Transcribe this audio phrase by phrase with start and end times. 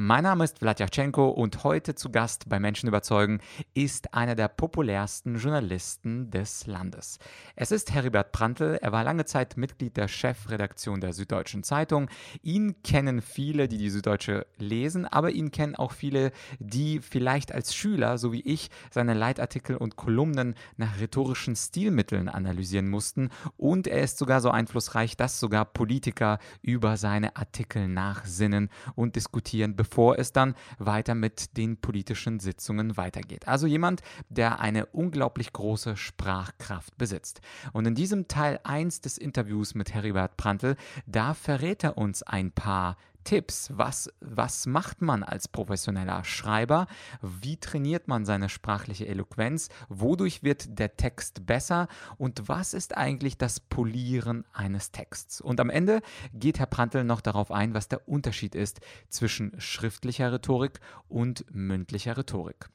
[0.00, 3.40] Mein Name ist Vladyachenko und heute zu Gast bei Menschen überzeugen
[3.74, 7.18] ist einer der populärsten Journalisten des Landes.
[7.56, 8.78] Es ist Heribert Prantl.
[8.80, 12.08] Er war lange Zeit Mitglied der Chefredaktion der Süddeutschen Zeitung.
[12.42, 16.30] Ihn kennen viele, die die Süddeutsche lesen, aber ihn kennen auch viele,
[16.60, 22.88] die vielleicht als Schüler, so wie ich, seine Leitartikel und Kolumnen nach rhetorischen Stilmitteln analysieren
[22.88, 23.30] mussten.
[23.56, 29.74] Und er ist sogar so einflussreich, dass sogar Politiker über seine Artikel nachsinnen und diskutieren,
[29.88, 33.48] bevor es dann weiter mit den politischen Sitzungen weitergeht.
[33.48, 37.40] Also jemand, der eine unglaublich große Sprachkraft besitzt.
[37.72, 42.52] Und in diesem Teil 1 des Interviews mit Heribert Prantl, da verrät er uns ein
[42.52, 42.96] paar
[43.28, 43.70] Tipps.
[43.74, 46.86] Was, was macht man als professioneller Schreiber?
[47.20, 49.68] Wie trainiert man seine sprachliche Eloquenz?
[49.90, 51.88] Wodurch wird der Text besser?
[52.16, 55.42] Und was ist eigentlich das Polieren eines Texts?
[55.42, 56.00] Und am Ende
[56.32, 58.80] geht Herr Prantl noch darauf ein, was der Unterschied ist
[59.10, 60.80] zwischen schriftlicher Rhetorik
[61.10, 62.70] und mündlicher Rhetorik.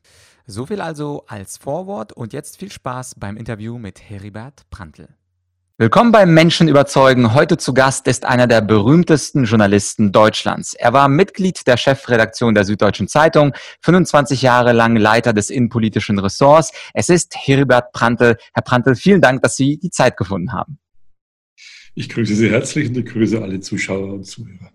[0.46, 5.16] So viel also als Vorwort und jetzt viel Spaß beim Interview mit Heribert Prantl.
[5.80, 7.34] Willkommen beim Menschen überzeugen.
[7.34, 10.76] Heute zu Gast ist einer der berühmtesten Journalisten Deutschlands.
[10.76, 16.72] Er war Mitglied der Chefredaktion der Süddeutschen Zeitung, 25 Jahre lang Leiter des innenpolitischen Ressorts.
[16.94, 18.38] Es ist Heribert Prantl.
[18.54, 20.78] Herr Prantl, vielen Dank, dass Sie die Zeit gefunden haben.
[21.96, 24.73] Ich grüße Sie herzlich und ich grüße alle Zuschauer und Zuhörer.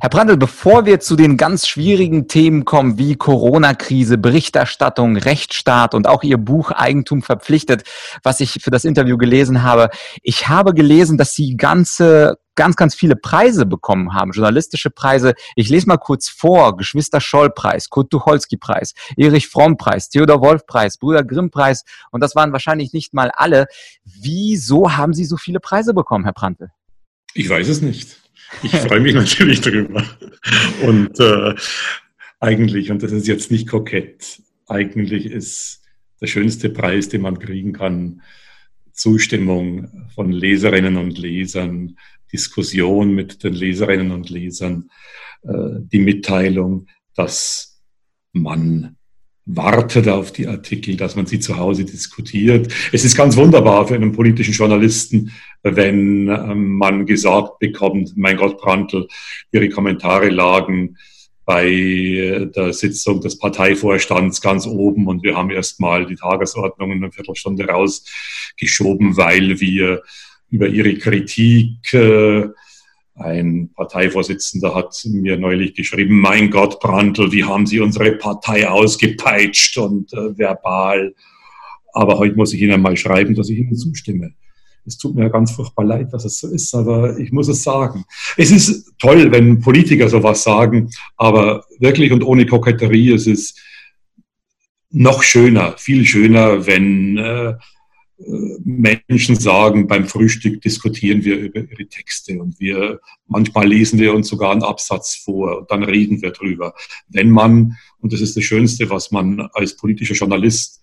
[0.00, 6.06] Herr Brandl, bevor wir zu den ganz schwierigen Themen kommen wie Corona-Krise, Berichterstattung, Rechtsstaat und
[6.06, 7.84] auch Ihr Buch Eigentum verpflichtet,
[8.22, 9.90] was ich für das Interview gelesen habe,
[10.22, 15.34] ich habe gelesen, dass Sie ganze ganz, ganz viele Preise bekommen haben, journalistische Preise.
[15.56, 16.76] Ich lese mal kurz vor.
[16.76, 21.82] Geschwister Scholl-Preis, Kurt Tucholsky-Preis, Erich Fromm-Preis, Theodor Wolf-Preis, Bruder Grimm-Preis.
[22.12, 23.66] Und das waren wahrscheinlich nicht mal alle.
[24.04, 26.70] Wieso haben Sie so viele Preise bekommen, Herr Prantl?
[27.32, 28.23] Ich weiß es nicht.
[28.62, 30.04] Ich freue mich natürlich darüber.
[30.82, 31.54] Und äh,
[32.40, 35.82] eigentlich, und das ist jetzt nicht kokett, eigentlich ist
[36.20, 38.22] der schönste Preis, den man kriegen kann,
[38.92, 41.98] Zustimmung von Leserinnen und Lesern,
[42.32, 44.90] Diskussion mit den Leserinnen und Lesern,
[45.42, 47.82] äh, die Mitteilung, dass
[48.32, 48.96] man
[49.46, 52.72] wartet auf die Artikel, dass man sie zu Hause diskutiert.
[52.92, 55.32] Es ist ganz wunderbar für einen politischen Journalisten,
[55.62, 59.06] wenn ähm, man gesagt bekommt, mein Gott, Brandl,
[59.52, 60.96] Ihre Kommentare lagen
[61.44, 67.12] bei der Sitzung des Parteivorstands ganz oben und wir haben erstmal die Tagesordnung in einer
[67.12, 70.02] Viertelstunde rausgeschoben, weil wir
[70.48, 72.46] über Ihre Kritik äh,
[73.16, 79.78] ein Parteivorsitzender hat mir neulich geschrieben, mein Gott, Brandl, wie haben Sie unsere Partei ausgepeitscht
[79.78, 81.14] und äh, verbal.
[81.92, 84.34] Aber heute muss ich Ihnen mal schreiben, dass ich Ihnen zustimme.
[84.86, 88.04] Es tut mir ganz furchtbar leid, dass es so ist, aber ich muss es sagen.
[88.36, 93.58] Es ist toll, wenn Politiker sowas sagen, aber wirklich und ohne Koketterie, es ist
[94.90, 97.54] noch schöner, viel schöner, wenn äh,
[98.16, 104.28] Menschen sagen, beim Frühstück diskutieren wir über ihre Texte und wir, manchmal lesen wir uns
[104.28, 106.74] sogar einen Absatz vor und dann reden wir drüber.
[107.08, 110.80] Wenn man, und das ist das Schönste, was man als politischer Journalist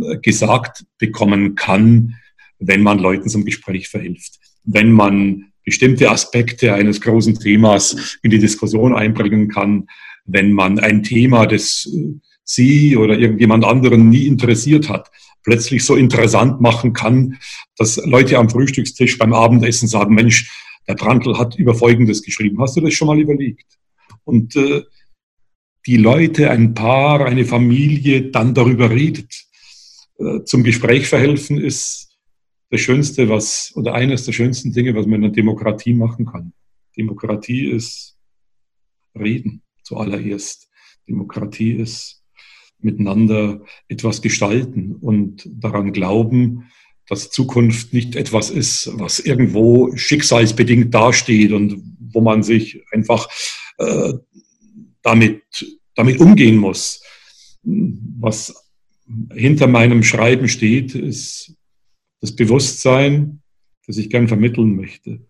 [0.00, 2.16] äh, gesagt bekommen kann,
[2.60, 4.38] wenn man Leuten zum Gespräch verhilft.
[4.64, 9.88] Wenn man bestimmte Aspekte eines großen Themas in die Diskussion einbringen kann,
[10.24, 12.14] wenn man ein Thema, das äh,
[12.44, 15.10] Sie oder irgendjemand anderen nie interessiert hat,
[15.42, 17.38] plötzlich so interessant machen kann,
[17.76, 20.50] dass Leute am Frühstückstisch beim Abendessen sagen, Mensch,
[20.86, 22.60] der Brandl hat über Folgendes geschrieben.
[22.60, 23.78] Hast du das schon mal überlegt?
[24.24, 24.82] Und äh,
[25.86, 29.46] die Leute, ein Paar, eine Familie dann darüber redet,
[30.18, 32.10] äh, zum Gespräch verhelfen, ist
[32.70, 36.52] das Schönste, was, oder eines der schönsten Dinge, was man in einer Demokratie machen kann.
[36.96, 38.16] Demokratie ist
[39.18, 40.68] Reden zuallererst.
[41.08, 42.19] Demokratie ist
[42.82, 46.70] miteinander etwas gestalten und daran glauben,
[47.08, 53.28] dass Zukunft nicht etwas ist, was irgendwo schicksalsbedingt dasteht und wo man sich einfach
[53.78, 54.14] äh,
[55.02, 55.42] damit,
[55.96, 57.02] damit umgehen muss.
[57.62, 58.54] Was
[59.34, 61.56] hinter meinem Schreiben steht, ist
[62.20, 63.42] das Bewusstsein,
[63.86, 65.26] das ich gern vermitteln möchte,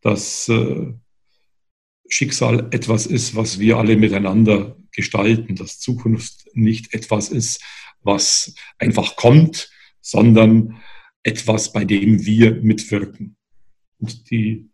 [0.00, 0.94] dass äh,
[2.08, 7.62] Schicksal etwas ist, was wir alle miteinander gestalten, dass Zukunft nicht etwas ist,
[8.02, 10.82] was einfach kommt, sondern
[11.22, 13.36] etwas, bei dem wir mitwirken.
[14.00, 14.68] Und die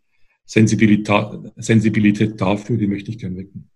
[0.45, 3.69] Sensibilität, dafür, die möchte ich gerne wecken.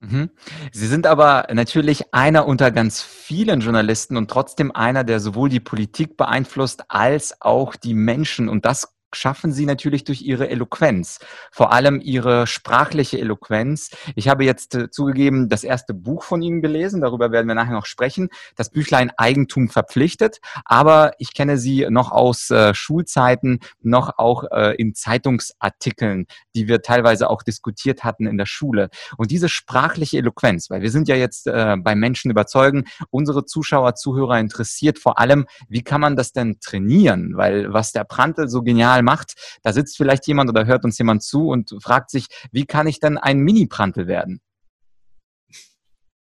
[0.00, 0.30] Mhm.
[0.72, 5.60] Sie sind aber natürlich einer unter ganz vielen Journalisten und trotzdem einer, der sowohl die
[5.60, 8.48] Politik beeinflusst als auch die Menschen.
[8.48, 11.18] Und das schaffen sie natürlich durch ihre Eloquenz,
[11.50, 13.90] vor allem ihre sprachliche Eloquenz.
[14.14, 17.72] Ich habe jetzt äh, zugegeben das erste Buch von Ihnen gelesen, darüber werden wir nachher
[17.72, 24.18] noch sprechen, das Büchlein Eigentum verpflichtet, aber ich kenne Sie noch aus äh, Schulzeiten, noch
[24.18, 28.88] auch äh, in Zeitungsartikeln, die wir teilweise auch diskutiert hatten in der Schule.
[29.16, 33.94] Und diese sprachliche Eloquenz, weil wir sind ja jetzt äh, bei Menschen überzeugen, unsere Zuschauer,
[33.94, 37.36] Zuhörer interessiert vor allem, wie kann man das denn trainieren?
[37.36, 39.34] Weil was der Prantl so genial mal macht.
[39.62, 43.00] Da sitzt vielleicht jemand oder hört uns jemand zu und fragt sich, wie kann ich
[43.00, 44.40] denn ein Mini-Prantel werden?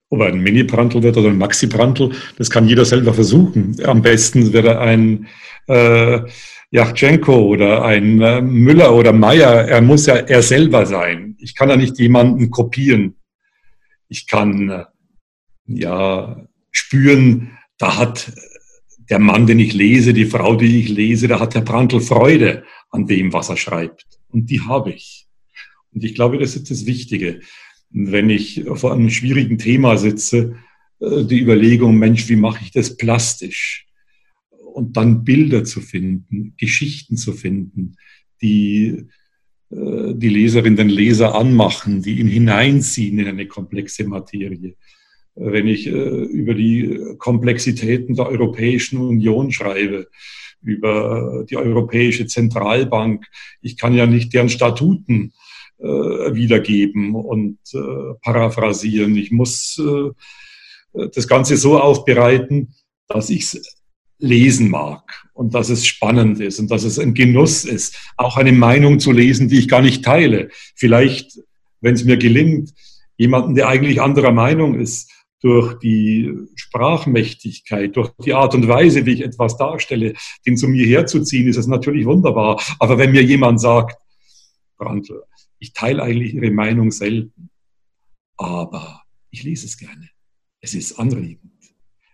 [0.10, 3.76] Ob er ein Mini-Prantel wird oder ein Maxi-Prantel, das kann jeder selber versuchen.
[3.84, 5.28] Am besten wäre ein
[5.68, 6.20] äh,
[6.70, 9.68] Yachtschenko oder ein äh, Müller oder Meyer.
[9.68, 11.36] Er muss ja er selber sein.
[11.40, 13.16] Ich kann ja nicht jemanden kopieren.
[14.08, 14.86] Ich kann äh,
[15.66, 18.32] ja spüren, da hat
[19.10, 22.64] der Mann, den ich lese, die Frau, die ich lese, da hat Herr Brandl Freude
[22.90, 24.06] an dem, was er schreibt.
[24.30, 25.28] Und die habe ich.
[25.92, 27.42] Und ich glaube, das ist das Wichtige.
[27.90, 30.56] Wenn ich vor einem schwierigen Thema sitze,
[31.00, 33.88] äh, die Überlegung, Mensch, wie mache ich das plastisch?
[34.74, 37.96] Und dann Bilder zu finden, Geschichten zu finden,
[38.42, 39.06] die
[39.70, 44.76] äh, die Leserin, den Leser anmachen, die ihn hineinziehen in eine komplexe Materie
[45.36, 50.08] wenn ich äh, über die Komplexitäten der Europäischen Union schreibe,
[50.62, 53.26] über die Europäische Zentralbank.
[53.62, 55.34] Ich kann ja nicht deren Statuten
[55.80, 59.16] äh, wiedergeben und äh, paraphrasieren.
[59.18, 59.82] Ich muss
[60.94, 62.76] das Ganze so aufbereiten,
[63.08, 63.78] dass ich es
[64.20, 68.52] lesen mag und dass es spannend ist und dass es ein Genuss ist, auch eine
[68.52, 70.50] Meinung zu lesen, die ich gar nicht teile.
[70.76, 71.40] Vielleicht,
[71.82, 72.74] wenn es mir gelingt,
[73.18, 75.12] jemanden, der eigentlich anderer Meinung ist,
[75.44, 80.14] durch die Sprachmächtigkeit, durch die Art und Weise, wie ich etwas darstelle,
[80.46, 82.64] den zu mir herzuziehen, ist es natürlich wunderbar.
[82.80, 84.02] Aber wenn mir jemand sagt,
[84.78, 85.22] Brandl,
[85.60, 87.50] ich teile eigentlich Ihre Meinung selten,
[88.38, 90.10] aber ich lese es gerne.
[90.62, 91.52] Es ist anregend.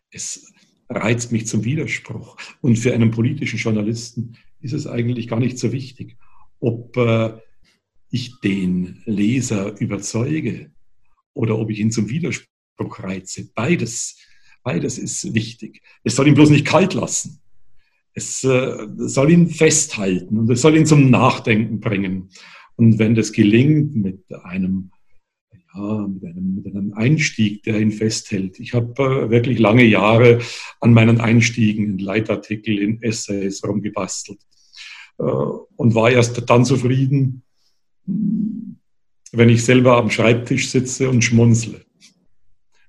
[0.10, 0.52] Es
[0.90, 2.36] reizt mich zum Widerspruch.
[2.62, 6.18] Und für einen politischen Journalisten ist es eigentlich gar nicht so wichtig,
[6.60, 7.38] ob äh,
[8.10, 10.72] ich den Leser überzeuge
[11.34, 12.49] oder ob ich ihn zum Widerspruch
[12.80, 13.50] Druckreize.
[13.54, 14.18] Beides,
[14.64, 15.81] beides ist wichtig.
[16.04, 17.42] Es soll ihn bloß nicht kalt lassen.
[18.14, 22.30] Es äh, soll ihn festhalten und es soll ihn zum Nachdenken bringen.
[22.76, 24.92] Und wenn das gelingt mit einem,
[25.76, 28.60] ja, mit einem, mit einem Einstieg, der ihn festhält.
[28.60, 30.40] Ich habe äh, wirklich lange Jahre
[30.80, 34.40] an meinen Einstiegen in Leitartikel, in Essays rumgebastelt
[35.20, 37.44] äh, und war erst dann zufrieden,
[38.06, 41.86] wenn ich selber am Schreibtisch sitze und schmunzle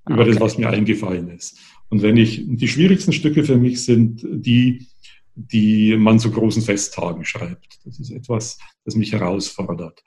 [0.08, 0.30] über okay.
[0.30, 1.58] das, was mir eingefallen ist.
[1.88, 4.86] Und wenn ich, die schwierigsten Stücke für mich sind die,
[5.34, 7.78] die man zu großen Festtagen schreibt.
[7.84, 10.02] Das ist etwas, das mich herausfordert.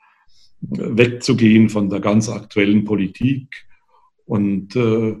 [0.60, 3.66] Wegzugehen von der ganz aktuellen Politik
[4.24, 5.16] und äh,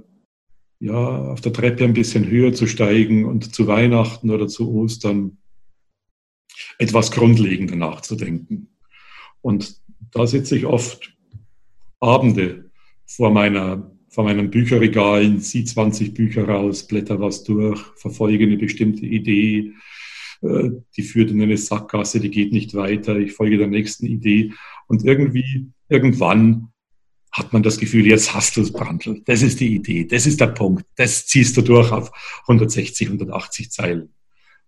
[0.80, 5.38] ja, auf der Treppe ein bisschen höher zu steigen und zu Weihnachten oder zu Ostern
[6.78, 8.68] etwas grundlegender nachzudenken.
[9.40, 9.80] Und
[10.12, 11.16] da sitze ich oft
[12.00, 12.70] Abende
[13.06, 19.04] vor meiner von meinem Bücherregal, ziehe 20 Bücher raus, blätter was durch, verfolge eine bestimmte
[19.04, 19.72] Idee,
[20.42, 24.52] äh, die führt in eine Sackgasse, die geht nicht weiter, ich folge der nächsten Idee
[24.86, 26.68] und irgendwie, irgendwann
[27.32, 29.20] hat man das Gefühl, jetzt hast du es, Brandl.
[29.24, 32.12] Das ist die Idee, das ist der Punkt, das ziehst du durch auf
[32.46, 34.14] 160, 180 Zeilen.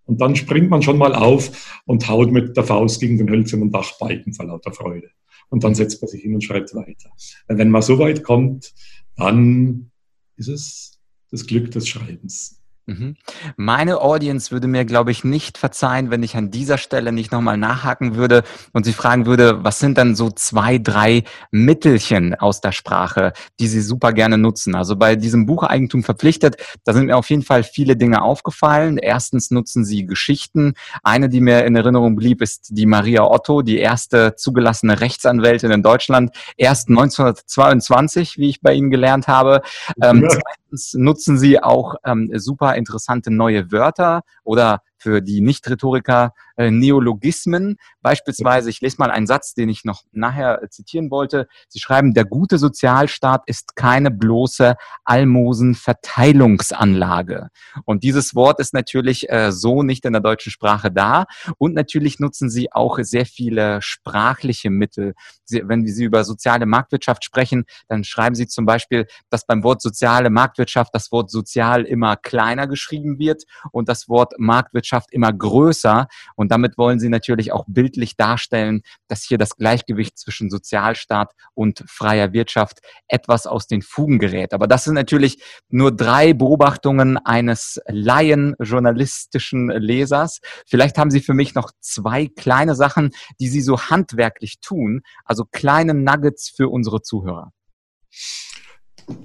[0.03, 3.71] Und dann springt man schon mal auf und haut mit der Faust gegen den hölzernen
[3.71, 5.09] Dachbalken vor lauter Freude.
[5.49, 7.09] Und dann setzt man sich hin und schreibt weiter.
[7.47, 8.73] Wenn man so weit kommt,
[9.17, 9.91] dann
[10.35, 10.99] ist es
[11.31, 12.56] das Glück des Schreibens.
[12.89, 13.17] Mhm.
[13.57, 17.57] Meine Audience würde mir, glaube ich, nicht verzeihen, wenn ich an dieser Stelle nicht nochmal
[17.57, 22.71] nachhaken würde und sie fragen würde, was sind dann so zwei, drei Mittelchen aus der
[22.71, 24.73] Sprache, die sie super gerne nutzen.
[24.73, 28.97] Also bei diesem Buch Eigentum verpflichtet, da sind mir auf jeden Fall viele Dinge aufgefallen.
[28.97, 30.73] Erstens nutzen sie Geschichten.
[31.03, 35.83] Eine, die mir in Erinnerung blieb, ist die Maria Otto, die erste zugelassene Rechtsanwältin in
[35.83, 39.61] Deutschland, erst 1922, wie ich bei Ihnen gelernt habe.
[40.01, 40.29] Ähm, ja.
[40.29, 47.77] Zweitens nutzen sie auch ähm, super interessante neue Wörter oder für die Nicht-Rhetoriker äh, Neologismen.
[48.01, 51.47] Beispielsweise, ich lese mal einen Satz, den ich noch nachher äh, zitieren wollte.
[51.67, 54.75] Sie schreiben, der gute Sozialstaat ist keine bloße
[55.05, 57.49] Almosenverteilungsanlage.
[57.85, 61.25] Und dieses Wort ist natürlich äh, so nicht in der deutschen Sprache da.
[61.59, 65.13] Und natürlich nutzen Sie auch sehr viele sprachliche Mittel.
[65.43, 69.83] Sie, wenn Sie über soziale Marktwirtschaft sprechen, dann schreiben Sie zum Beispiel, dass beim Wort
[69.83, 76.07] soziale Marktwirtschaft das Wort sozial immer kleiner geschrieben wird und das Wort Marktwirtschaft immer größer.
[76.35, 81.83] Und damit wollen Sie natürlich auch bildlich darstellen, dass hier das Gleichgewicht zwischen Sozialstaat und
[81.87, 84.53] freier Wirtschaft etwas aus den Fugen gerät.
[84.53, 90.39] Aber das sind natürlich nur drei Beobachtungen eines Laien-journalistischen Lesers.
[90.65, 95.45] Vielleicht haben Sie für mich noch zwei kleine Sachen, die Sie so handwerklich tun, also
[95.45, 97.51] kleine Nuggets für unsere Zuhörer.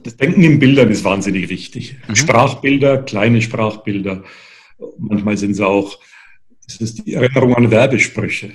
[0.05, 1.97] Das Denken in Bildern ist wahnsinnig wichtig.
[2.07, 2.17] Mhm.
[2.17, 4.23] Sprachbilder, kleine Sprachbilder.
[4.99, 5.99] Manchmal sind es auch,
[6.67, 8.53] es ist die Erinnerung an Werbesprüche.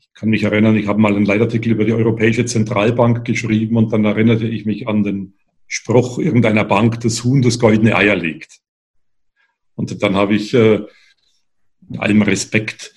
[0.00, 3.92] Ich kann mich erinnern, ich habe mal einen Leitartikel über die Europäische Zentralbank geschrieben und
[3.92, 5.34] dann erinnerte ich mich an den
[5.66, 8.60] Spruch irgendeiner Bank, das Huhn das goldene Eier legt.
[9.74, 10.82] Und dann habe ich äh,
[11.88, 12.94] mit allem Respekt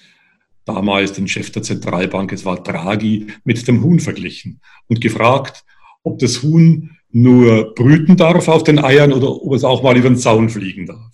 [0.65, 5.63] damals den Chef der Zentralbank, es war Draghi, mit dem Huhn verglichen und gefragt,
[6.03, 10.09] ob das Huhn nur brüten darf auf den Eiern oder ob es auch mal über
[10.09, 11.11] den Zaun fliegen darf.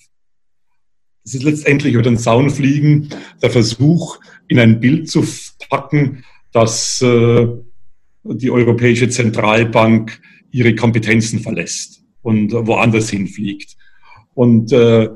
[1.25, 3.09] Es ist letztendlich über den Zaun fliegen
[3.41, 5.25] der Versuch, in ein Bild zu
[5.69, 7.47] packen, dass äh,
[8.23, 13.75] die Europäische Zentralbank ihre Kompetenzen verlässt und woanders hinfliegt.
[14.33, 15.09] Und äh,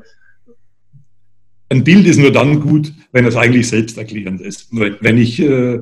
[1.68, 4.68] ein Bild ist nur dann gut, wenn es eigentlich selbsterklärend ist.
[4.72, 5.80] Wenn ich äh,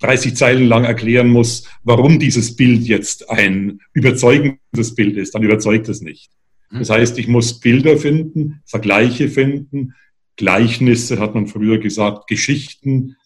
[0.00, 5.88] 30 Zeilen lang erklären muss, warum dieses Bild jetzt ein überzeugendes Bild ist, dann überzeugt
[5.88, 6.30] es nicht.
[6.70, 6.78] Hm.
[6.78, 9.94] Das heißt, ich muss Bilder finden, Vergleiche finden,
[10.36, 13.16] Gleichnisse, hat man früher gesagt, Geschichten,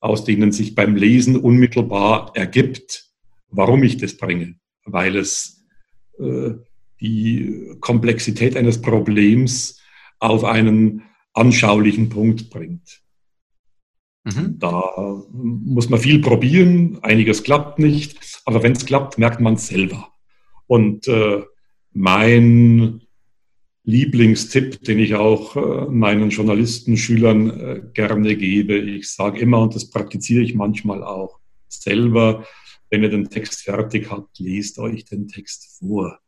[0.00, 3.10] aus denen sich beim Lesen unmittelbar ergibt,
[3.48, 5.64] warum ich das bringe, weil es
[6.18, 6.52] äh,
[7.00, 9.80] die Komplexität eines Problems
[10.18, 11.02] auf einen
[11.34, 13.02] anschaulichen Punkt bringt.
[14.24, 14.58] Mhm.
[14.58, 19.68] Da muss man viel probieren, einiges klappt nicht, aber wenn es klappt, merkt man es
[19.68, 20.08] selber.
[20.66, 21.42] Und äh,
[21.96, 23.00] mein
[23.84, 29.88] Lieblingstipp, den ich auch äh, meinen Journalistenschülern äh, gerne gebe, ich sage immer, und das
[29.88, 31.38] praktiziere ich manchmal auch
[31.68, 32.44] selber,
[32.90, 36.18] wenn ihr den Text fertig habt, lest euch den Text vor.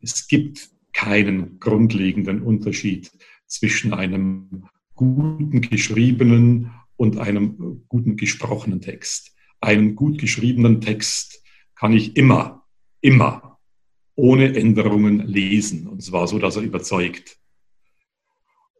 [0.00, 3.10] Es gibt keinen grundlegenden Unterschied
[3.46, 9.34] zwischen einem guten geschriebenen und einem guten gesprochenen Text.
[9.60, 11.42] Einen gut geschriebenen Text
[11.74, 12.64] kann ich immer,
[13.02, 13.53] immer
[14.16, 15.86] ohne Änderungen lesen.
[15.86, 17.38] Und zwar so, dass er überzeugt.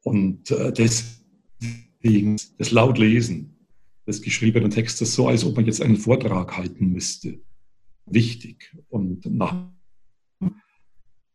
[0.02, 3.66] Und äh, deswegen das Lautlesen
[4.06, 7.40] des geschriebenen Textes so, als ob man jetzt einen Vortrag halten müsste.
[8.06, 8.74] Wichtig.
[8.88, 9.70] Und nach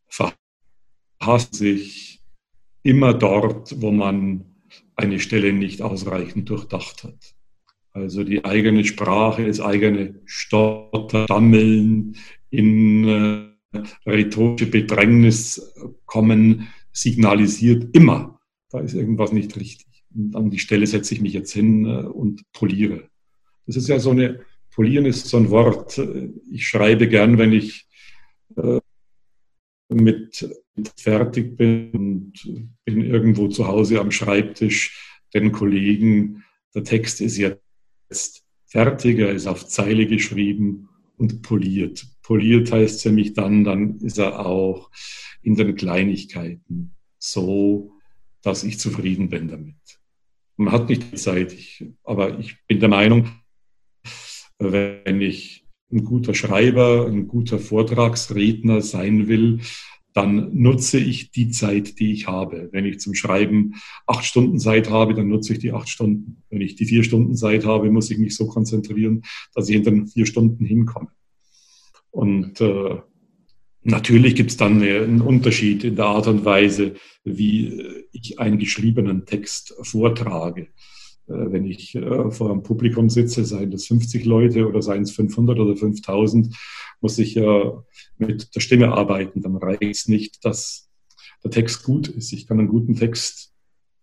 [0.07, 2.21] verhasst sich
[2.83, 4.45] immer dort, wo man
[4.95, 7.35] eine Stelle nicht ausreichend durchdacht hat.
[7.91, 12.15] Also die eigene Sprache, das eigene Stotter, Stammeln,
[12.49, 13.48] in äh,
[14.05, 15.73] rhetorische Bedrängnis
[16.05, 19.87] kommen, signalisiert immer, da ist irgendwas nicht richtig.
[20.13, 23.09] Und an die Stelle setze ich mich jetzt hin äh, und poliere.
[23.65, 24.39] Das ist ja so eine,
[24.71, 26.01] polieren ist so ein Wort.
[26.49, 27.87] Ich schreibe gern, wenn ich
[28.55, 28.79] äh,
[29.89, 30.49] mit
[30.97, 38.43] fertig bin und bin irgendwo zu Hause am Schreibtisch den Kollegen, der Text ist jetzt
[38.65, 42.05] fertig, er ist auf Zeile geschrieben und poliert.
[42.29, 44.91] Poliert heißt für mich dann, dann ist er auch
[45.41, 47.93] in den Kleinigkeiten so,
[48.43, 49.75] dass ich zufrieden bin damit.
[50.55, 53.29] Man hat nicht die Zeit, ich, aber ich bin der Meinung,
[54.59, 59.61] wenn ich ein guter Schreiber, ein guter Vortragsredner sein will,
[60.13, 62.69] dann nutze ich die Zeit, die ich habe.
[62.71, 63.73] Wenn ich zum Schreiben
[64.05, 66.43] acht Stunden Zeit habe, dann nutze ich die acht Stunden.
[66.51, 69.23] Wenn ich die vier Stunden Zeit habe, muss ich mich so konzentrieren,
[69.55, 71.09] dass ich in den vier Stunden hinkomme.
[72.11, 72.97] Und äh,
[73.83, 79.25] natürlich gibt es dann einen Unterschied in der Art und Weise, wie ich einen geschriebenen
[79.25, 80.69] Text vortrage.
[81.29, 85.11] Äh, wenn ich äh, vor einem Publikum sitze, seien das 50 Leute oder seien es
[85.11, 86.55] 500 oder 5000,
[87.01, 87.83] muss ich ja
[88.17, 89.41] mit der Stimme arbeiten.
[89.41, 90.89] Dann reicht es nicht, dass
[91.43, 92.33] der Text gut ist.
[92.33, 93.53] Ich kann einen guten Text,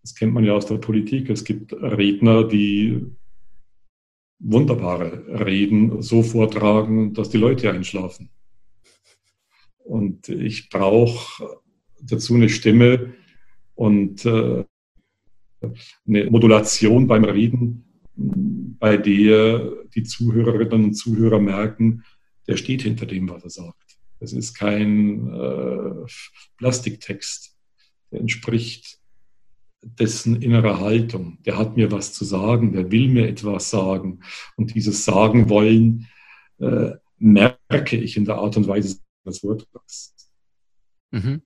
[0.01, 3.05] das kennt man ja aus der Politik, es gibt Redner, die
[4.39, 8.29] wunderbare Reden so vortragen, dass die Leute einschlafen.
[9.83, 11.61] Und ich brauche
[12.01, 13.15] dazu eine Stimme
[13.75, 14.63] und äh,
[16.07, 17.83] eine Modulation beim Reden,
[18.15, 22.03] bei der die Zuhörerinnen und Zuhörer merken,
[22.47, 23.97] der steht hinter dem, was er sagt.
[24.19, 26.05] Es ist kein äh,
[26.57, 27.55] Plastiktext.
[28.11, 28.96] Der entspricht
[29.81, 31.37] dessen innerer Haltung.
[31.45, 34.21] Der hat mir was zu sagen, der will mir etwas sagen.
[34.55, 36.07] Und dieses Sagen wollen
[36.59, 40.15] äh, merke ich in der Art und Weise des Worttrags.
[41.11, 41.41] Mhm.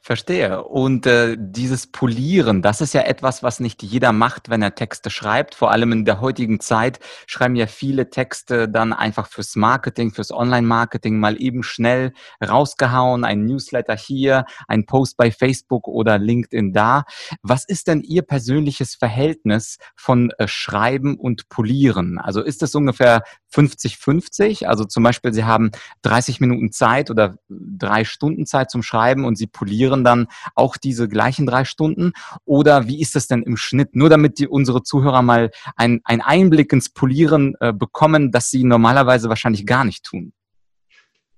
[0.00, 0.64] Verstehe.
[0.64, 5.10] Und äh, dieses Polieren, das ist ja etwas, was nicht jeder macht, wenn er Texte
[5.10, 5.54] schreibt.
[5.54, 10.32] Vor allem in der heutigen Zeit schreiben ja viele Texte dann einfach fürs Marketing, fürs
[10.32, 12.12] Online-Marketing mal eben schnell
[12.44, 17.04] rausgehauen, ein Newsletter hier, ein Post bei Facebook oder LinkedIn da.
[17.42, 22.18] Was ist denn Ihr persönliches Verhältnis von äh, Schreiben und Polieren?
[22.18, 23.22] Also ist es ungefähr
[23.54, 24.66] 50-50?
[24.66, 25.70] Also zum Beispiel, Sie haben
[26.02, 31.08] 30 Minuten Zeit oder drei Stunden Zeit zum Schreiben und Sie polieren dann auch diese
[31.08, 32.12] gleichen drei Stunden?
[32.44, 33.94] Oder wie ist das denn im Schnitt?
[33.94, 39.28] Nur damit die, unsere Zuhörer mal einen Einblick ins Polieren äh, bekommen, das sie normalerweise
[39.28, 40.32] wahrscheinlich gar nicht tun.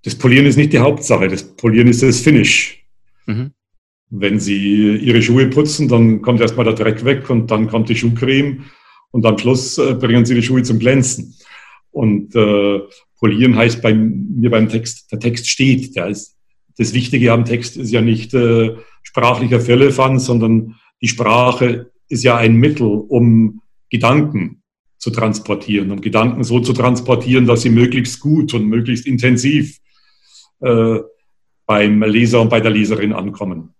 [0.02, 1.28] Das Polieren ist nicht die Hauptsache.
[1.28, 2.86] Das Polieren ist das Finish.
[3.26, 3.52] Mhm.
[4.10, 7.96] Wenn Sie Ihre Schuhe putzen, dann kommt erstmal der Dreck weg und dann kommt die
[7.96, 8.64] Schuhcreme
[9.10, 11.34] und am Schluss äh, bringen Sie die Schuhe zum Glänzen.
[11.90, 12.80] Und äh,
[13.18, 15.96] polieren heißt bei mir beim Text, der Text steht.
[15.96, 16.33] Der ist,
[16.76, 22.36] das Wichtige am Text ist ja nicht äh, sprachlicher Firlefanz, sondern die Sprache ist ja
[22.36, 24.62] ein Mittel, um Gedanken
[24.98, 29.78] zu transportieren, um Gedanken so zu transportieren, dass sie möglichst gut und möglichst intensiv
[30.60, 30.98] äh,
[31.66, 33.74] beim Leser und bei der Leserin ankommen.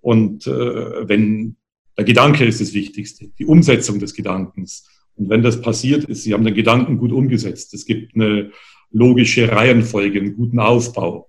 [0.00, 1.56] Und äh, wenn
[1.96, 4.88] der Gedanke ist das Wichtigste, die Umsetzung des Gedankens.
[5.16, 7.74] Und wenn das passiert ist, Sie haben den Gedanken gut umgesetzt.
[7.74, 8.52] Es gibt eine
[8.92, 11.28] logische Reihenfolge, einen guten Aufbau.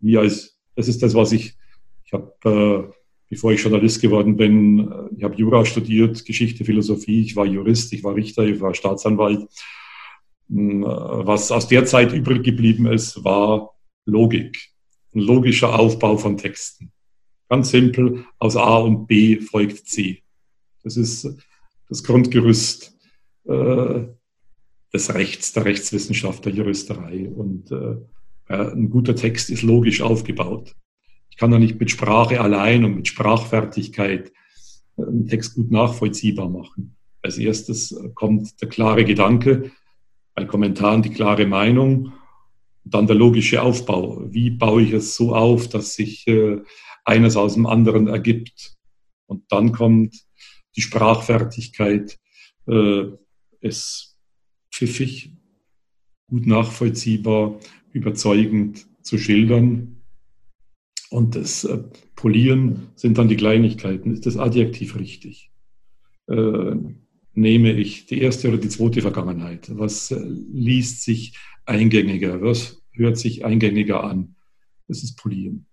[0.00, 1.54] Wie als, das ist das, was ich,
[2.04, 2.94] ich habe, äh,
[3.30, 7.92] bevor ich Journalist geworden bin, äh, ich habe Jura studiert, Geschichte, Philosophie, ich war Jurist,
[7.92, 9.48] ich war Richter, ich war Staatsanwalt.
[10.48, 13.74] Hm, was aus der Zeit übrig geblieben ist, war
[14.06, 14.70] Logik,
[15.14, 16.92] ein logischer Aufbau von Texten.
[17.48, 20.22] Ganz simpel, aus A und B folgt C.
[20.82, 21.28] Das ist
[21.88, 22.94] das Grundgerüst
[23.44, 24.04] äh,
[24.92, 27.28] des Rechts, der Rechtswissenschaft, der Juristerei.
[27.28, 27.96] Und äh,
[28.54, 30.74] ein guter Text ist logisch aufgebaut.
[31.30, 34.32] Ich kann da nicht mit Sprache allein und mit Sprachfertigkeit
[34.96, 36.96] äh, einen Text gut nachvollziehbar machen.
[37.22, 39.72] Als erstes kommt der klare Gedanke,
[40.34, 42.12] bei Kommentaren die klare Meinung,
[42.84, 44.22] dann der logische Aufbau.
[44.30, 46.60] Wie baue ich es so auf, dass sich äh,
[47.04, 48.76] eines aus dem anderen ergibt?
[49.26, 50.16] Und dann kommt
[50.76, 52.18] die Sprachfertigkeit,
[52.66, 53.04] äh,
[53.60, 54.16] es
[54.72, 55.32] pfiffig,
[56.28, 57.58] gut nachvollziehbar,
[57.92, 60.02] überzeugend zu schildern.
[61.10, 61.78] Und das äh,
[62.14, 64.12] Polieren sind dann die Kleinigkeiten.
[64.12, 65.50] Ist das Adjektiv richtig?
[66.28, 66.74] Äh,
[67.34, 69.70] nehme ich die erste oder die zweite Vergangenheit?
[69.78, 72.42] Was äh, liest sich eingängiger?
[72.42, 74.34] Was hört sich eingängiger an?
[74.86, 75.66] Das ist Polieren.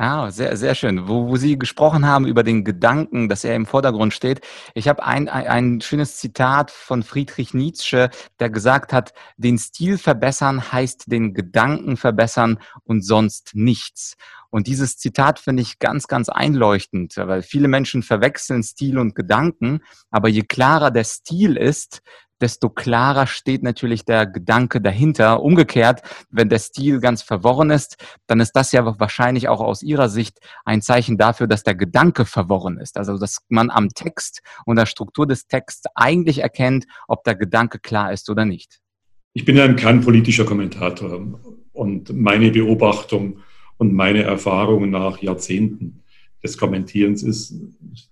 [0.00, 1.08] Ah, sehr, sehr schön.
[1.08, 4.40] Wo, wo Sie gesprochen haben über den Gedanken, dass er im Vordergrund steht.
[4.74, 8.08] Ich habe ein, ein, ein schönes Zitat von Friedrich Nietzsche,
[8.38, 14.14] der gesagt hat, den Stil verbessern heißt den Gedanken verbessern und sonst nichts.
[14.50, 19.80] Und dieses Zitat finde ich ganz, ganz einleuchtend, weil viele Menschen verwechseln Stil und Gedanken.
[20.12, 22.02] Aber je klarer der Stil ist,
[22.40, 25.42] desto klarer steht natürlich der Gedanke dahinter.
[25.42, 27.96] Umgekehrt, wenn der Stil ganz verworren ist,
[28.26, 32.24] dann ist das ja wahrscheinlich auch aus Ihrer Sicht ein Zeichen dafür, dass der Gedanke
[32.24, 32.96] verworren ist.
[32.96, 37.78] Also, dass man am Text und der Struktur des Texts eigentlich erkennt, ob der Gedanke
[37.78, 38.80] klar ist oder nicht.
[39.34, 41.20] Ich bin ja kein politischer Kommentator
[41.72, 43.40] und meine Beobachtung
[43.76, 46.02] und meine Erfahrungen nach Jahrzehnten
[46.42, 47.54] des Kommentierens ist,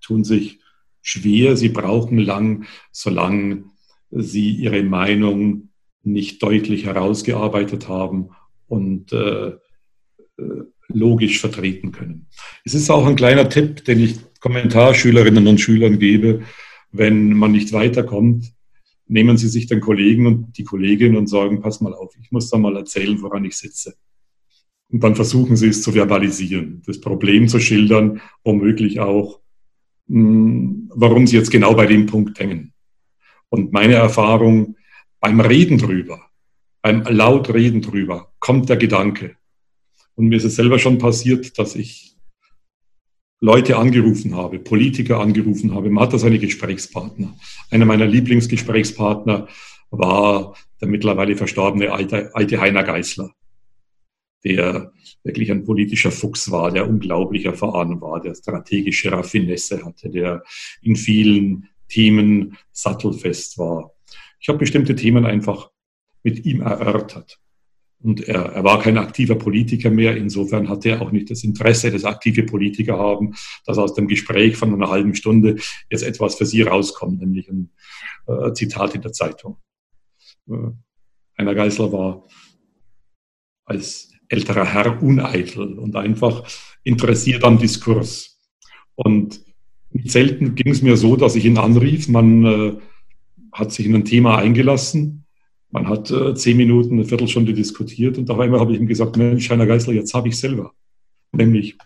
[0.01, 0.61] tun sich
[1.03, 3.65] schwer, sie brauchen lang, solange
[4.11, 5.71] sie ihre Meinung
[6.03, 8.31] nicht deutlich herausgearbeitet haben
[8.69, 9.57] und äh, äh,
[10.88, 12.27] logisch vertreten können.
[12.64, 16.42] Es ist auch ein kleiner Tipp, den ich Kommentarschülerinnen und Schülern gebe,
[16.92, 18.53] wenn man nicht weiterkommt,
[19.09, 22.51] nehmen Sie sich den Kollegen und die Kollegin und sagen, pass mal auf, ich muss
[22.51, 23.95] da mal erzählen, woran ich sitze.
[24.90, 29.40] Und dann versuchen Sie es zu verbalisieren, das Problem zu schildern, womöglich auch,
[30.09, 32.73] hm, warum Sie jetzt genau bei dem Punkt hängen.
[33.48, 34.76] Und meine Erfahrung
[35.20, 36.30] beim Reden drüber,
[36.82, 39.37] beim laut Reden drüber, kommt der Gedanke.
[40.14, 42.16] Und mir ist es selber schon passiert, dass ich
[43.40, 45.90] Leute angerufen habe, Politiker angerufen habe.
[45.90, 47.37] Man hat da seine Gesprächspartner.
[47.70, 49.48] Einer meiner Lieblingsgesprächspartner
[49.90, 53.30] war der mittlerweile verstorbene alte, Heiner Geißler.
[54.44, 54.92] der
[55.24, 60.44] wirklich ein politischer Fuchs war, der unglaublich erfahren war, der strategische Raffinesse hatte, der
[60.82, 63.92] in vielen Themen sattelfest war.
[64.40, 65.70] Ich habe bestimmte Themen einfach
[66.22, 67.40] mit ihm erörtert.
[68.03, 70.16] Und er, er war kein aktiver Politiker mehr.
[70.16, 74.57] Insofern hatte er auch nicht das Interesse, das aktive Politiker haben, dass aus dem Gespräch
[74.57, 75.57] von einer halben Stunde
[75.90, 77.70] jetzt etwas für Sie rauskommt, nämlich ein
[78.27, 79.57] äh, Zitat in der Zeitung.
[80.49, 80.72] Äh,
[81.38, 82.27] Heiner Geisler war
[83.64, 86.49] als älterer Herr uneitel und einfach
[86.83, 88.38] interessiert am Diskurs.
[88.94, 89.45] Und
[89.96, 92.72] nicht selten ging es mir so, dass ich ihn anrief, man äh,
[93.52, 95.24] hat sich in ein Thema eingelassen,
[95.70, 99.16] man hat äh, zehn Minuten, eine Viertelstunde diskutiert und auf einmal habe ich ihm gesagt,
[99.16, 100.72] Mensch, Heiner Geisler, jetzt habe ich selber.
[101.32, 101.76] Nämlich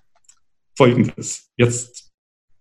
[0.76, 1.50] Folgendes.
[1.56, 2.10] Jetzt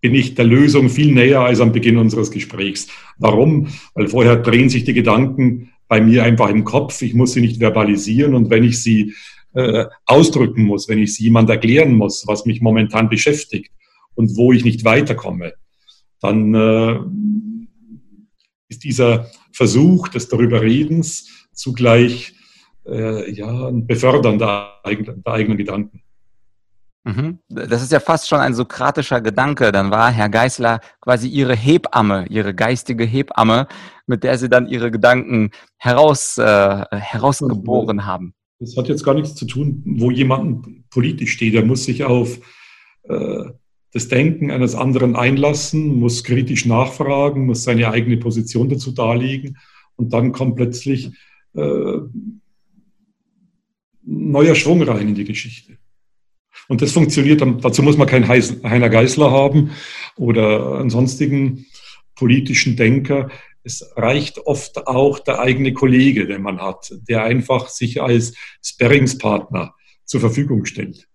[0.02, 2.88] bin ich der Lösung viel näher als am Beginn unseres Gesprächs.
[3.18, 3.68] Warum?
[3.94, 7.02] Weil vorher drehen sich die Gedanken bei mir einfach im Kopf.
[7.02, 9.14] Ich muss sie nicht verbalisieren und wenn ich sie
[9.54, 13.72] äh, ausdrücken muss, wenn ich sie jemand erklären muss, was mich momentan beschäftigt
[14.20, 15.54] und wo ich nicht weiterkomme,
[16.20, 17.00] dann äh,
[18.68, 22.34] ist dieser Versuch des Darüberredens zugleich
[22.86, 26.02] äh, ja, ein Befördern der eigenen, der eigenen Gedanken.
[27.06, 27.40] Mhm.
[27.48, 29.72] Das ist ja fast schon ein sokratischer Gedanke.
[29.72, 33.68] Dann war Herr Geißler quasi Ihre Hebamme, Ihre geistige Hebamme,
[34.06, 38.34] mit der Sie dann Ihre Gedanken heraus, äh, herausgeboren haben.
[38.60, 41.54] Das hat jetzt gar nichts zu tun, wo jemand politisch steht.
[41.54, 42.38] Er muss sich auf
[43.04, 43.46] äh,
[43.92, 49.58] das Denken eines anderen einlassen, muss kritisch nachfragen, muss seine eigene Position dazu darlegen
[49.96, 51.12] und dann kommt plötzlich
[51.56, 51.98] äh,
[54.04, 55.78] neuer Schwung rein in die Geschichte.
[56.68, 59.72] Und das funktioniert, dazu muss man keinen Heiner Geißler haben
[60.18, 61.66] oder einen sonstigen
[62.16, 63.30] politischen Denker.
[63.64, 69.74] Es reicht oft auch der eigene Kollege, den man hat, der einfach sich als Sparringspartner
[70.06, 71.09] zur Verfügung stellt,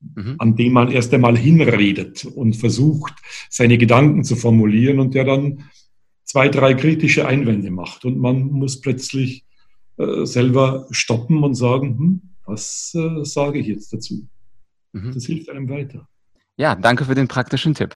[0.00, 0.36] mhm.
[0.38, 3.14] an dem man erst einmal hinredet und versucht,
[3.48, 5.64] seine Gedanken zu formulieren und der dann
[6.24, 8.04] zwei, drei kritische Einwände macht.
[8.04, 9.44] Und man muss plötzlich
[9.98, 14.26] äh, selber stoppen und sagen, hm, was äh, sage ich jetzt dazu?
[14.92, 15.12] Mhm.
[15.12, 16.08] Das hilft einem weiter.
[16.56, 17.94] Ja, danke für den praktischen Tipp.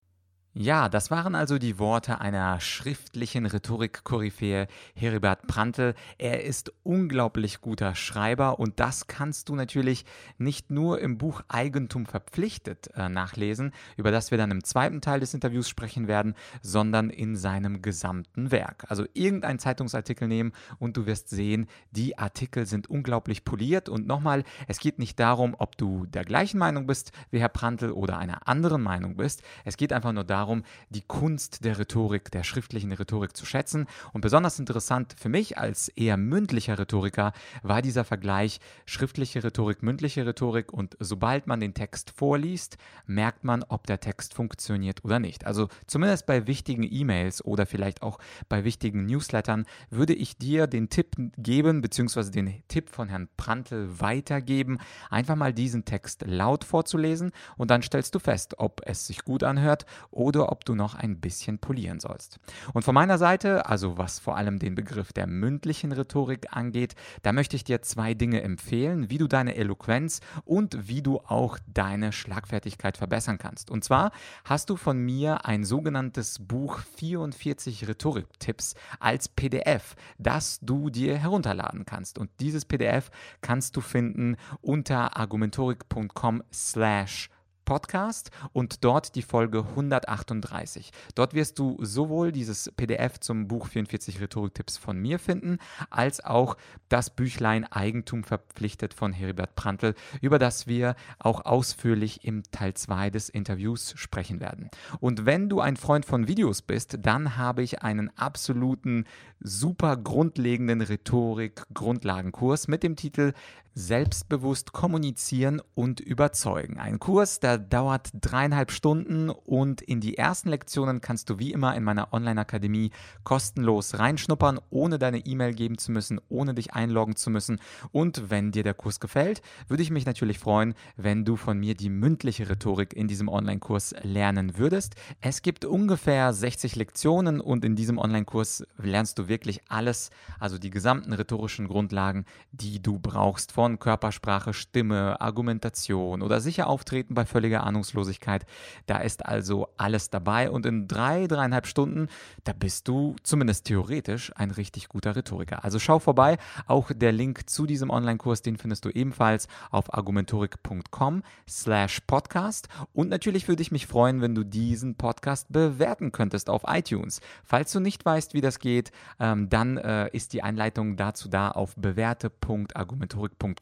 [0.56, 5.94] Ja, das waren also die Worte einer schriftlichen Rhetorik-Koryphäe Heribert Prantl.
[6.16, 10.04] Er ist unglaublich guter Schreiber und das kannst du natürlich
[10.38, 15.18] nicht nur im Buch Eigentum verpflichtet äh, nachlesen, über das wir dann im zweiten Teil
[15.18, 18.84] des Interviews sprechen werden, sondern in seinem gesamten Werk.
[18.88, 24.44] Also irgendein Zeitungsartikel nehmen und du wirst sehen, die Artikel sind unglaublich poliert und nochmal,
[24.68, 28.46] es geht nicht darum, ob du der gleichen Meinung bist wie Herr Prantl oder einer
[28.46, 29.42] anderen Meinung bist.
[29.64, 33.86] Es geht einfach nur darum, darum, die Kunst der Rhetorik, der schriftlichen Rhetorik zu schätzen.
[34.12, 40.26] Und besonders interessant für mich als eher mündlicher Rhetoriker war dieser Vergleich schriftliche Rhetorik, mündliche
[40.26, 40.72] Rhetorik.
[40.72, 42.76] Und sobald man den Text vorliest,
[43.06, 45.46] merkt man, ob der Text funktioniert oder nicht.
[45.46, 50.90] Also zumindest bei wichtigen E-Mails oder vielleicht auch bei wichtigen Newslettern würde ich dir den
[50.90, 54.78] Tipp geben, beziehungsweise den Tipp von Herrn Prantl weitergeben,
[55.08, 59.42] einfach mal diesen Text laut vorzulesen und dann stellst du fest, ob es sich gut
[59.42, 62.38] anhört oder oder ob du noch ein bisschen polieren sollst.
[62.72, 67.32] Und von meiner Seite, also was vor allem den Begriff der mündlichen Rhetorik angeht, da
[67.32, 72.12] möchte ich dir zwei Dinge empfehlen, wie du deine Eloquenz und wie du auch deine
[72.12, 73.70] Schlagfertigkeit verbessern kannst.
[73.70, 74.12] Und zwar
[74.44, 81.84] hast du von mir ein sogenanntes Buch 44 Rhetorik-Tipps als PDF, das du dir herunterladen
[81.84, 82.18] kannst.
[82.18, 87.30] Und dieses PDF kannst du finden unter argumentorik.com slash
[87.64, 90.90] Podcast und dort die Folge 138.
[91.14, 95.58] Dort wirst du sowohl dieses PDF zum Buch 44 Rhetoriktipps von mir finden,
[95.90, 96.56] als auch
[96.88, 103.10] das Büchlein Eigentum verpflichtet von Heribert Prantl, über das wir auch ausführlich im Teil 2
[103.10, 104.70] des Interviews sprechen werden.
[105.00, 109.04] Und wenn du ein Freund von Videos bist, dann habe ich einen absoluten
[109.40, 113.32] super grundlegenden Rhetorik-Grundlagenkurs mit dem Titel
[113.76, 116.78] Selbstbewusst kommunizieren und überzeugen.
[116.78, 121.74] Ein Kurs, der dauert dreieinhalb Stunden und in die ersten Lektionen kannst du wie immer
[121.74, 122.92] in meiner Online-Akademie
[123.24, 127.58] kostenlos reinschnuppern, ohne deine E-Mail geben zu müssen, ohne dich einloggen zu müssen.
[127.90, 131.74] Und wenn dir der Kurs gefällt, würde ich mich natürlich freuen, wenn du von mir
[131.74, 134.94] die mündliche Rhetorik in diesem Online-Kurs lernen würdest.
[135.20, 140.70] Es gibt ungefähr 60 Lektionen und in diesem Online-Kurs lernst du wirklich alles, also die
[140.70, 143.50] gesamten rhetorischen Grundlagen, die du brauchst.
[143.50, 148.44] Vor von Körpersprache, Stimme, Argumentation oder sicher auftreten bei völliger Ahnungslosigkeit.
[148.84, 152.08] Da ist also alles dabei und in drei, dreieinhalb Stunden,
[152.44, 155.64] da bist du zumindest theoretisch ein richtig guter Rhetoriker.
[155.64, 156.36] Also schau vorbei.
[156.66, 162.68] Auch der Link zu diesem Online-Kurs, den findest du ebenfalls auf argumentorik.com slash podcast.
[162.92, 167.22] Und natürlich würde ich mich freuen, wenn du diesen Podcast bewerten könntest auf iTunes.
[167.44, 171.50] Falls du nicht weißt, wie das geht, ähm, dann äh, ist die Einleitung dazu da
[171.50, 173.53] auf bewerte.argumentorik.com.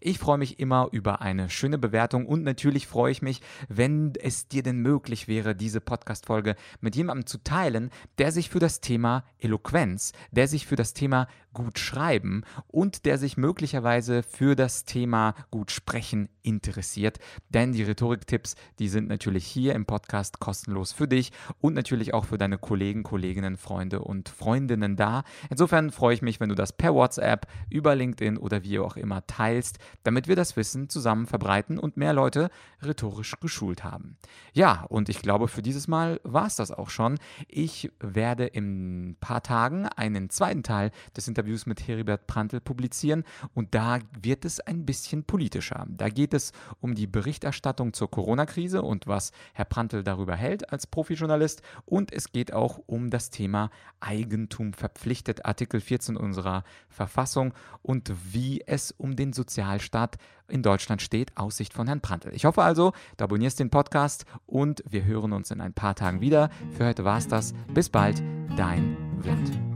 [0.00, 4.48] Ich freue mich immer über eine schöne Bewertung und natürlich freue ich mich, wenn es
[4.48, 9.24] dir denn möglich wäre, diese Podcast-Folge mit jemandem zu teilen, der sich für das Thema
[9.38, 15.34] Eloquenz, der sich für das Thema gut schreiben und der sich möglicherweise für das Thema
[15.50, 17.18] gut sprechen interessiert.
[17.50, 22.24] Denn die Rhetoriktipps, die sind natürlich hier im Podcast kostenlos für dich und natürlich auch
[22.24, 25.24] für deine Kollegen, Kolleginnen, Freunde und Freundinnen da.
[25.50, 29.26] Insofern freue ich mich, wenn du das per WhatsApp, über LinkedIn oder wie auch immer
[29.32, 32.50] teilst, damit wir das Wissen zusammen verbreiten und mehr Leute
[32.82, 34.16] rhetorisch geschult haben.
[34.52, 37.18] Ja, und ich glaube, für dieses Mal war es das auch schon.
[37.48, 43.24] Ich werde in ein paar Tagen einen zweiten Teil des Interviews mit Heribert Prantl publizieren
[43.54, 45.86] und da wird es ein bisschen politischer.
[45.88, 50.86] Da geht es um die Berichterstattung zur Corona-Krise und was Herr Prantl darüber hält als
[50.86, 58.12] Profijournalist und es geht auch um das Thema Eigentum verpflichtet, Artikel 14 unserer Verfassung und
[58.32, 60.16] wie es um den Sozialstaat
[60.48, 62.30] in Deutschland steht, aus Sicht von Herrn Prantl.
[62.34, 66.20] Ich hoffe also, du abonnierst den Podcast und wir hören uns in ein paar Tagen
[66.20, 66.50] wieder.
[66.76, 67.54] Für heute war es das.
[67.72, 68.22] Bis bald,
[68.56, 69.71] dein Vlad.